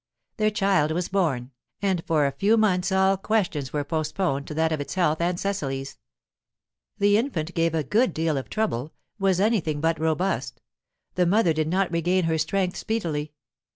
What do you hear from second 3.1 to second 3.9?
questions were